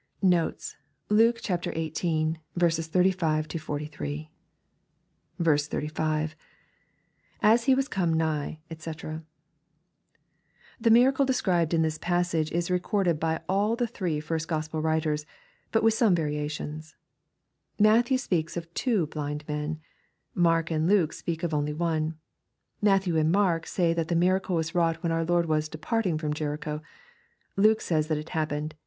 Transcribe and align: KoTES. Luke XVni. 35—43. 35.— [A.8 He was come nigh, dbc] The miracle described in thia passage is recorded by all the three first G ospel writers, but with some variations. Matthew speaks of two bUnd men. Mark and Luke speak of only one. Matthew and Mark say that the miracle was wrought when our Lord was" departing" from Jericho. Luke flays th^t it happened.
KoTES. 0.23 0.75
Luke 1.09 1.39
XVni. 1.39 2.37
35—43. 2.57 4.27
35.— 5.45 6.35
[A.8 7.43 7.63
He 7.65 7.75
was 7.75 7.87
come 7.87 8.11
nigh, 8.11 8.57
dbc] 8.71 9.21
The 10.81 10.89
miracle 10.89 11.23
described 11.23 11.75
in 11.75 11.83
thia 11.83 11.99
passage 12.01 12.51
is 12.51 12.71
recorded 12.71 13.19
by 13.19 13.41
all 13.47 13.75
the 13.75 13.85
three 13.85 14.19
first 14.19 14.49
G 14.49 14.55
ospel 14.55 14.81
writers, 14.81 15.27
but 15.71 15.83
with 15.83 15.93
some 15.93 16.15
variations. 16.15 16.95
Matthew 17.77 18.17
speaks 18.17 18.57
of 18.57 18.73
two 18.73 19.05
bUnd 19.05 19.47
men. 19.47 19.79
Mark 20.33 20.71
and 20.71 20.87
Luke 20.89 21.13
speak 21.13 21.43
of 21.43 21.53
only 21.53 21.73
one. 21.73 22.15
Matthew 22.81 23.17
and 23.17 23.31
Mark 23.31 23.67
say 23.67 23.93
that 23.93 24.07
the 24.07 24.15
miracle 24.15 24.55
was 24.55 24.73
wrought 24.73 25.03
when 25.03 25.11
our 25.11 25.23
Lord 25.23 25.45
was" 25.45 25.69
departing" 25.69 26.17
from 26.17 26.33
Jericho. 26.33 26.81
Luke 27.55 27.81
flays 27.81 28.07
th^t 28.07 28.17
it 28.17 28.29
happened. 28.29 28.73